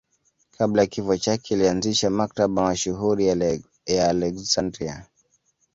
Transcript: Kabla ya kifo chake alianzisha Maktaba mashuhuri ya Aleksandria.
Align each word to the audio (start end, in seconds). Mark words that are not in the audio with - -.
Kabla 0.51 0.81
ya 0.81 0.87
kifo 0.87 1.17
chake 1.17 1.53
alianzisha 1.55 2.09
Maktaba 2.09 2.61
mashuhuri 2.63 3.27
ya 3.87 4.09
Aleksandria. 4.09 5.05